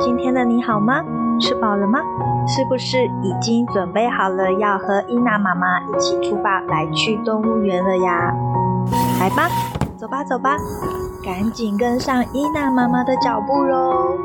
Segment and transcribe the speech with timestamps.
[0.00, 1.04] 今天的你好吗？
[1.40, 2.00] 吃饱了吗？
[2.46, 8.32] 是不是已经准备好了要和伊娜妈妈一起出发来去动物园了呀？
[9.20, 9.48] 来吧，
[9.96, 10.56] 走吧走吧，
[11.24, 14.16] 赶紧跟上伊娜妈妈的脚步喽！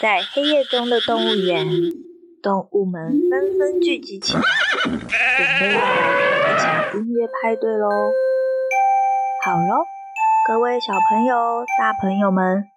[0.00, 1.66] 在黑夜中的动物园，
[2.42, 4.42] 动物们纷纷聚集起来，
[4.82, 5.86] 准备要来
[6.42, 7.88] 开一场音乐派对喽！
[9.46, 9.84] 好喽，
[10.46, 12.68] 各位小朋友、大朋友们，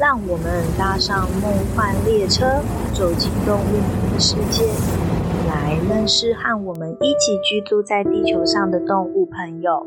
[0.00, 2.46] 让我们搭上梦幻列车，
[2.94, 4.64] 走进动物的世界，
[5.50, 9.86] 来认识和我们一起居住在地球上的动物朋友。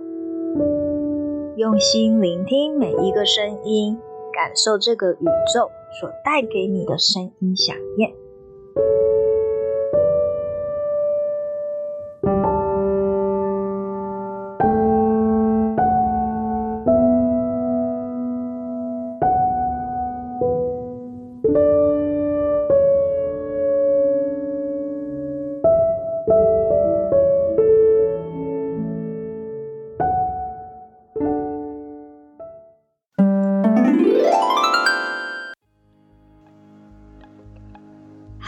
[1.57, 3.98] 用心聆听每一个声音，
[4.31, 8.13] 感受这个宇宙所带给你的声音响应。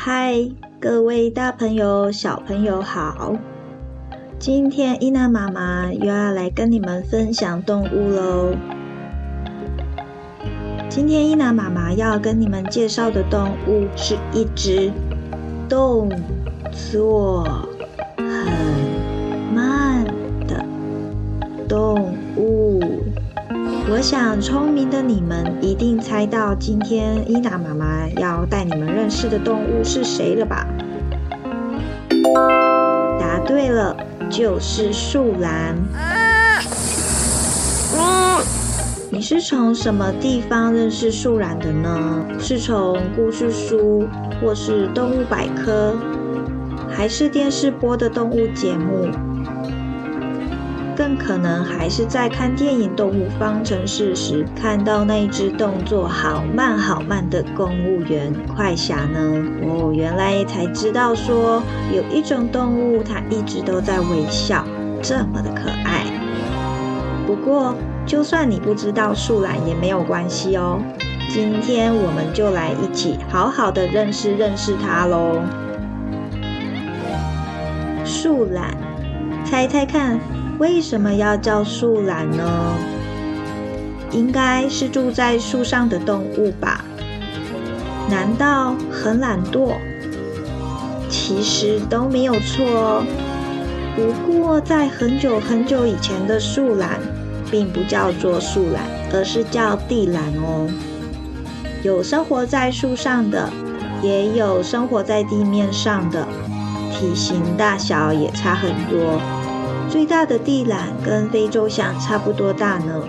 [0.10, 0.38] 嗨，
[0.80, 3.36] 各位大朋友、小朋友好！
[4.40, 8.56] 今天伊娜妈妈又要来跟你们分享动物喽。
[10.88, 14.90] 今天伊娜妈妈要跟你们介绍的动物是一只
[15.68, 16.10] 动
[16.72, 17.46] 作
[23.90, 30.68] 我想，聪明的你们一定猜到今天伊娜妈妈要带你们认识的动物是谁了吧？
[33.18, 33.96] 答对了，
[34.30, 35.78] 就是树懒。
[39.10, 42.26] 你是从什么地方认识树懒的呢？
[42.38, 44.06] 是从故事书，
[44.42, 45.96] 或是动物百科，
[46.90, 49.08] 还是电视播的动物节目？
[50.98, 59.20] 更可能还是在看电影《动物方程式》时，看到那一只动作好慢好慢的公务员快侠呢？
[59.62, 61.62] 哦，原来才知道说
[61.94, 64.66] 有一种动物，它一直都在微笑，
[65.00, 66.04] 这么的可爱。
[67.28, 67.76] 不过，
[68.08, 70.80] 就算你不知道树懒也没有关系哦。
[71.30, 75.44] 今天我们就来一起好好的认识认识它喽。
[78.04, 78.76] 树懒，
[79.46, 80.20] 猜猜看。
[80.60, 82.74] 为什么要叫树懒呢？
[84.12, 86.84] 应该是住在树上的动物吧？
[88.10, 89.76] 难道很懒惰？
[91.10, 93.04] 其实都没有错哦。
[93.96, 97.00] 不过在很久很久以前的树懒，
[97.52, 100.68] 并不叫做树懒，而是叫地懒哦。
[101.84, 103.50] 有生活在树上的，
[104.02, 106.28] 也有生活在地面上的，
[106.92, 109.22] 体型大小也差很多。
[109.90, 113.08] 最大的地懒跟非洲象差不多大呢。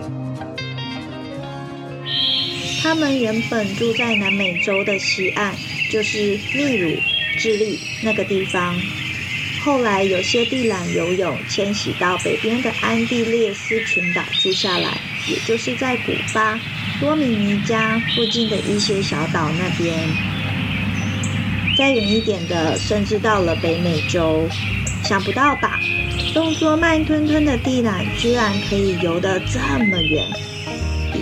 [2.81, 5.53] 它们原本住在南美洲的西岸，
[5.91, 6.97] 就是秘鲁、
[7.37, 8.75] 智利那个地方。
[9.61, 14.97] 后来有些地懒游泳迁徙到北边的安地列斯群岛住下来，
[15.28, 16.59] 也就是在古巴、
[17.00, 20.09] 多米尼加附近的一些小岛那边。
[21.77, 24.49] 再远一点的，甚至到了北美洲。
[25.08, 25.80] 想不到吧？
[26.34, 30.22] 动作慢吞吞的地懒居然可以游得这么远，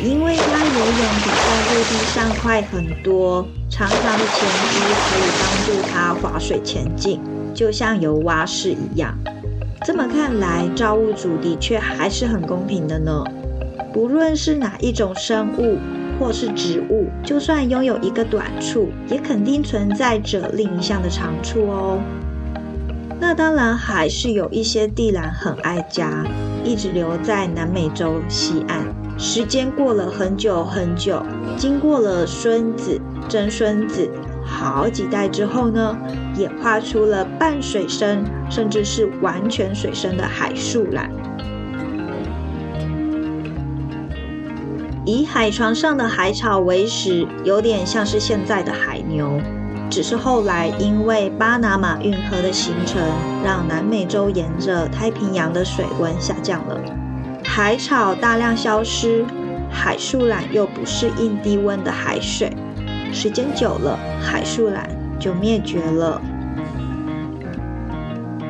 [0.04, 7.20] 因为它游泳比在陆地上快很多，长长的前肢可以帮助它划水前进，
[7.54, 9.16] 就像游蛙式一样。
[9.84, 13.22] 这么看来，造物主的确还是很公平的呢。
[13.94, 15.78] 不论是哪一种生物
[16.18, 22.00] 或是植物，就算拥有一个短处，也肯定存在着另一项的长处哦。
[23.19, 26.25] 那当然还是有一些地懒很爱家，
[26.62, 28.84] 一直留在南美洲西岸。
[29.18, 31.22] 时间过了很久很久，
[31.57, 34.10] 经过了孙子、曾孙子
[34.45, 35.97] 好几代之后呢，
[36.36, 41.10] 演化出了半水生，甚至是完全水生的海树懒。
[45.07, 49.41] 以海床上的海草为食，有点像是现在的海牛。
[49.88, 53.00] 只是后来因为巴拿马运河的形成，
[53.44, 56.78] 让南美洲沿着太平洋的水温下降了，
[57.44, 59.24] 海草大量消失，
[59.71, 62.54] 海树懒又不适应低温的海水，
[63.12, 66.21] 时间久了，海树懒就灭绝了。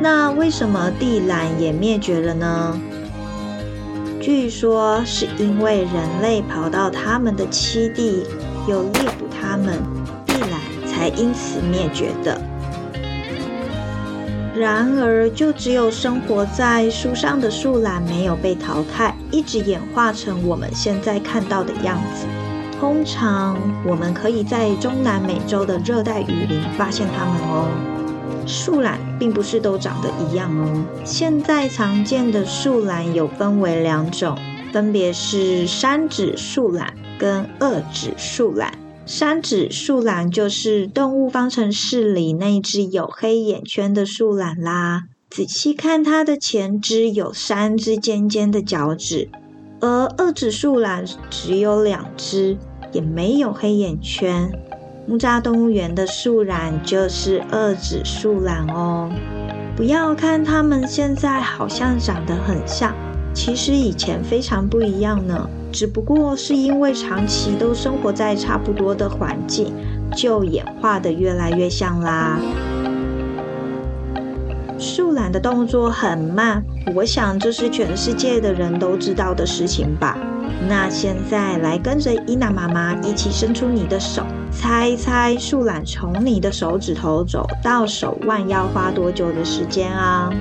[0.01, 2.81] 那为什么地懒也灭绝了呢？
[4.21, 8.25] 据说是因为人类跑到他们的栖地，
[8.67, 9.79] 又猎捕他们，
[10.97, 12.41] 才因此灭绝的。
[14.55, 22.25] 然而，就只有生活在树上的树懒没有被淘汰，一直演化成我们现在看到的样子。
[22.81, 27.69] 通常，我们可以在中南美洲的热带雨林发现它们哦。
[28.47, 30.85] 树懒并不是都长得一样哦。
[31.05, 34.39] 现在常见的树懒有分为两种，
[34.73, 38.73] 分别是三指树懒跟二指树懒。
[39.09, 45.05] 三指树懒就是动物方程式里那只有黑眼圈的树懒啦。
[45.31, 49.29] 仔细看它的前肢有三只尖尖的脚趾，
[49.81, 52.59] 而二指树懒只有两只，
[52.93, 54.51] 也没有黑眼圈。
[55.07, 59.09] 木栅动物园的树懒就是二指树懒哦。
[59.77, 62.93] 不要看它们现在好像长得很像，
[63.37, 65.47] 其实以前非常不一样呢。
[65.71, 69.75] 只不过是因为长期都生活在差不多的环境，
[70.17, 72.39] 就演化得越来越像啦。
[74.79, 80.17] 树懒的动作很慢，我想这是全世界的人都知道的事情吧。
[80.67, 90.33] 那现在来跟着伊娜妈妈一起伸出你的手，猜一猜树懒从你的手指头走到手腕要花多久的时间啊？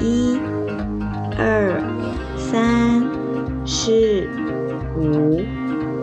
[0.00, 0.38] 一、
[1.38, 1.82] 二、
[2.36, 3.06] 三、
[3.66, 4.28] 四、
[4.98, 5.40] 五，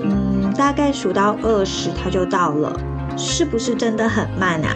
[0.03, 2.79] 嗯，大概数到二十它就到了，
[3.17, 4.73] 是不是真的很慢啊？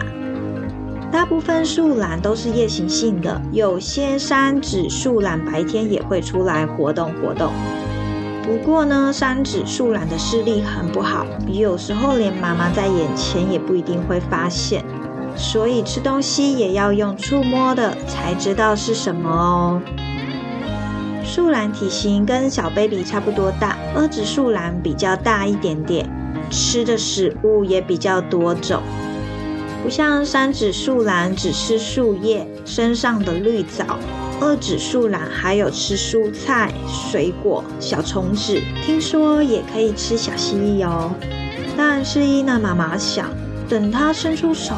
[1.10, 7.50] 大部分树懒都是夜行性的，有些三趾树懒白天也会出来活动活动。
[8.42, 14.84] 不过呢，三趾树懒的视力很不好，有时候连妈妈在眼前也不一定会发现，
[15.36, 19.80] 所以吃东西也要用触摸的才知道是什么哦。
[21.38, 26.04] 树懒体型跟小 baby 差不多大，二趾树懒比较大一点点，
[26.50, 28.82] 吃的食物也比较多种，
[29.80, 34.00] 不像三趾树懒只吃树叶、身上的绿藻。
[34.40, 41.12] 二趾树懒还有吃蔬菜、水果、小虫子，听说也可以吃小蜥蜴哦。
[41.76, 43.30] 但是伊娜妈妈想，
[43.68, 44.74] 等它伸出手，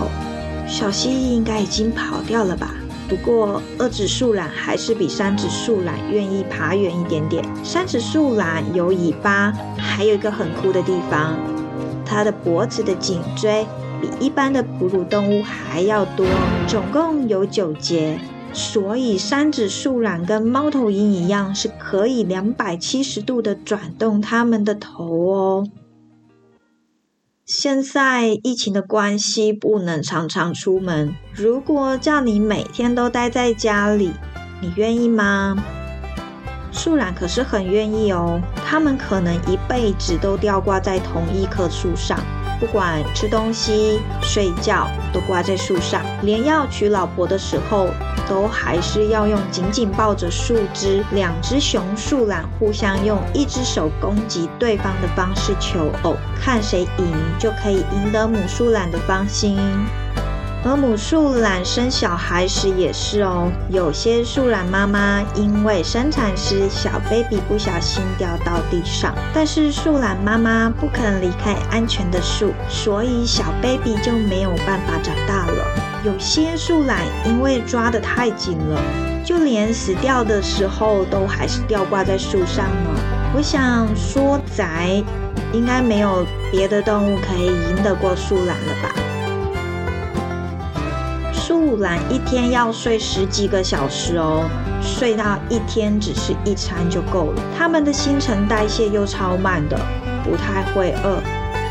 [0.68, 2.74] 小蜥蜴应该已经跑掉了吧？
[3.10, 7.44] 不过二趾树懒还是比三趾树懒愿意爬远一点点。
[7.64, 11.36] 三趾树懒有尾巴，还有一个很酷的地方，
[12.06, 13.66] 它的脖子的颈椎
[14.00, 16.24] 比一般的哺乳动物还要多，
[16.68, 18.16] 总共有九节。
[18.52, 25.68] 所以，三趾树懒跟猫头鹰一样，是可以两百七十度的转动它们的头哦。
[27.52, 31.12] 现在疫情的关系，不能常常出门。
[31.35, 34.12] 如果叫你每天都待在家里，
[34.62, 35.56] 你愿意吗？
[36.70, 42.20] 树懒可是很愿意哦，它们可能一辈子都吊挂在同一棵树上。
[42.60, 46.02] 不管吃东西、睡觉，都挂在树上。
[46.22, 47.88] 连要娶老婆的时候，
[48.28, 51.02] 都还是要用紧紧抱着树枝。
[51.12, 59.58] 两只雄树懒互相用一只手攻击对方的方式求偶，看谁赢就可以赢得母树懒的芳心。
[60.62, 75.64] 而母树懒生小孩时也是哦，有些树懒妈妈因为生产时小 baby 不小心掉到地上，但是树懒妈妈不肯离开安全的树，所以小 baby 就没有办法长大了。
[76.04, 78.78] 有些树懒因为抓得太紧了，
[79.25, 83.00] 就连死掉的时候都还是吊挂在树上呢。
[83.35, 85.02] 我想说宅
[85.54, 89.10] 应该没有别的动物可以赢得过树懒了吧？
[91.70, 94.42] 不然一天要睡十几个小时哦，
[94.82, 97.42] 睡到一天只是一餐就够了。
[97.56, 99.78] 他们的新陈代谢又超慢的，
[100.24, 101.22] 不太会饿，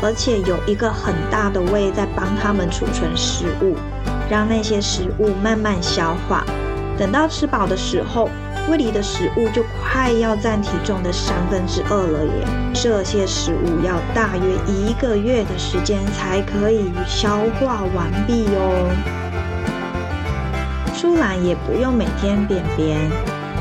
[0.02, 3.76] 而且有一个很大的胃在帮他们储存食物，
[4.30, 6.46] 让那些食物慢慢消化。
[6.98, 8.30] 等到吃饱的时候，
[8.70, 12.72] 胃里的食物就快要占体重的三分之二了耶。
[12.72, 19.29] 这些食物要大约一个月的时间才可以消化完毕哟。
[20.94, 22.98] 树懒也不用每天便便，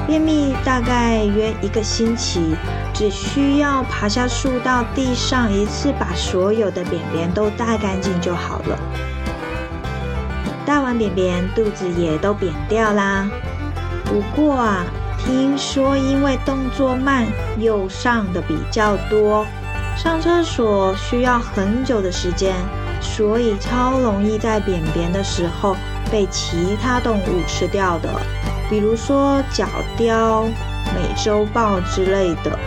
[0.06, 2.56] 便秘大概约一个星期，
[2.94, 8.78] 只需要爬下树到地上一次，把所有的便便都大干净就好了。
[10.66, 13.28] 大完便便，肚子也都扁掉啦。
[14.04, 14.86] 不过啊，
[15.18, 17.26] 听说因为动作慢，
[17.58, 19.46] 又上的比较多，
[19.96, 22.54] 上厕所需要很久的时间，
[23.02, 25.76] 所以超容易在便便的时候。
[26.12, 28.10] 被其他动物吃掉的，
[28.68, 32.58] 比如说角雕、美洲豹之类的。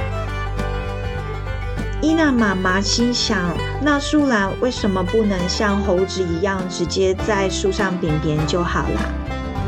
[2.01, 3.37] 伊娜妈妈心想：
[3.81, 9.11] 那树懒为什么不能像猴子一样直接在树上便便就好啦？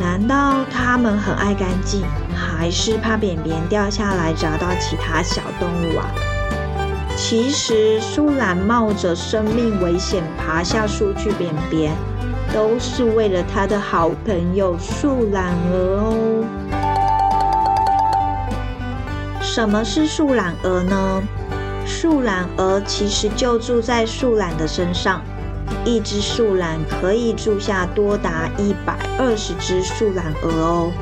[0.01, 6.07] 难道它们很爱干净，还是怕便便掉下来砸到其他小动物啊？
[7.17, 11.93] 其实树懒冒着生命危险爬下树去便便，
[12.53, 16.45] 都是为了它的好朋友树懒蛾哦。
[19.41, 21.23] 什么是树懒蛾呢？
[21.87, 25.23] 树懒蛾其实就住在树懒的身上，
[25.85, 30.93] 一只树懒可以住下多达一百二十只树懒蛾哦。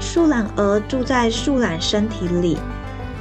[0.00, 2.56] 树懒蛾住在树懒身体里，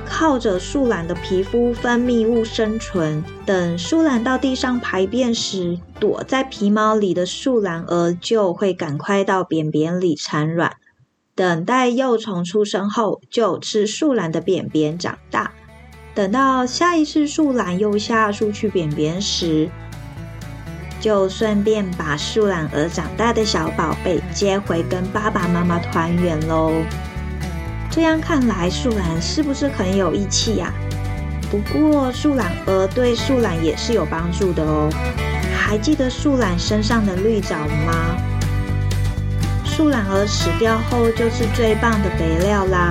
[0.10, 3.24] 靠着树懒的皮肤分泌物生存。
[3.46, 10.76] 等树懒到地上排便时，躲在皮毛里的树懒蛾就会赶快到便便里产卵，
[11.36, 15.52] 等待幼虫出生后，就吃树懒的便便长大。
[16.16, 19.70] 等到下一次树懒又下树去便便时，
[21.00, 26.74] 就顺便把树懒蛾长大的小宝贝接回跟爸爸妈妈团圆喽。
[27.92, 30.72] 这样看来，树懒是不是很有义气呀？
[31.50, 34.90] 不过树懒蛾对树懒也是有帮助的哦。
[35.58, 37.56] 还记得树懒身上的绿藻
[37.86, 38.16] 吗？
[39.66, 42.90] 树懒蛾死掉后就是最棒的肥料啦，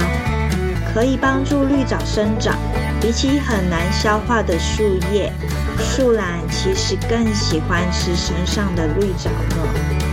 [0.93, 2.57] 可以帮助绿藻生长。
[3.01, 5.33] 比起很难消化的树叶，
[5.79, 10.08] 树懒其实更喜欢吃身上的绿藻呢。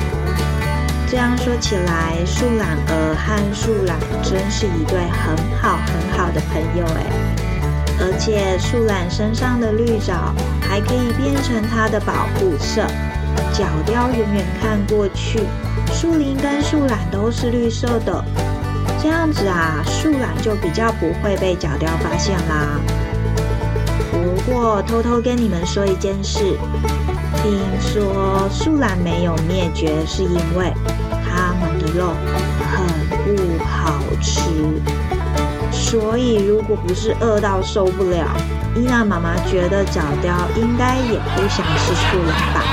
[1.08, 7.06] 这样说起来，树懒和树懒真是一对很好很好的朋友哎。
[7.98, 12.86] 而且树懒身上的绿藻还可以变成它的保护色，
[13.54, 15.40] 角雕远远看过去，
[15.94, 18.24] 树林跟树懒都是绿色的。
[19.02, 22.80] 这样子啊，树懒就比较不会被角雕发现啦。
[24.12, 26.58] 不过偷偷跟你们说一件事，
[27.42, 30.74] 听说树懒没有灭绝，是因为
[31.24, 32.14] 它们的肉
[32.72, 32.86] 很
[33.24, 34.42] 不好吃。
[35.72, 38.26] 所以如果不是饿到受不了，
[38.76, 42.64] 伊娜妈妈觉得角雕应该也不想吃树懒吧。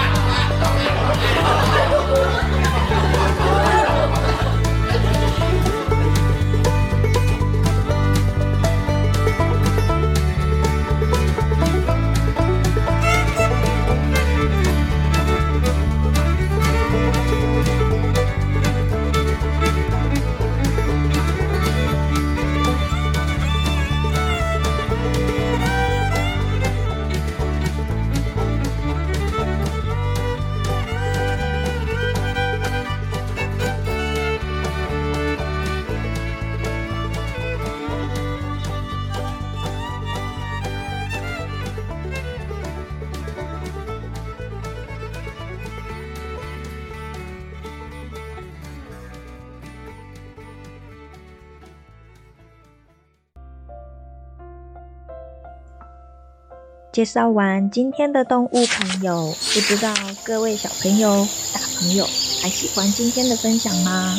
[57.02, 59.92] 介绍完今天的动物朋友，不知道
[60.22, 62.04] 各位小朋友、大朋友
[62.40, 64.16] 还喜欢今天的分享吗？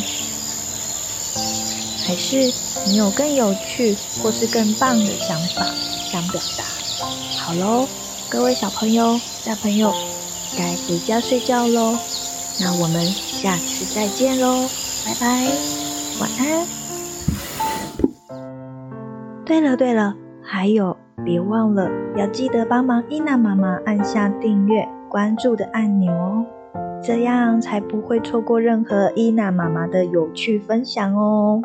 [2.05, 2.51] 还是
[2.85, 5.65] 你有更有趣或是更棒的想法
[6.11, 6.65] 想表达？
[7.39, 7.87] 好喽，
[8.29, 9.93] 各位小朋友、大朋友，
[10.57, 11.97] 该回家睡觉喽。
[12.59, 14.67] 那我们下次再见喽，
[15.05, 15.47] 拜拜，
[16.19, 16.67] 晚安。
[19.45, 20.13] 对了对了，
[20.43, 20.97] 还有。
[21.23, 26.45] 别忘了要记得帮忙伊娜妈妈按下订阅、关注的按钮哦，
[27.01, 31.61] 这样才不会错过任何伊娜妈妈的有趣分享哦。